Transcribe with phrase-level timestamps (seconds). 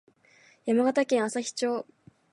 [0.65, 1.85] 山形県朝日町